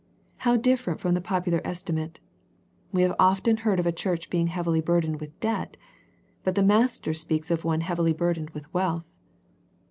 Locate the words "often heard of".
3.19-3.85